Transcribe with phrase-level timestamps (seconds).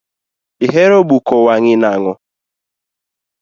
[0.65, 2.13] Ihero buko wangi nango?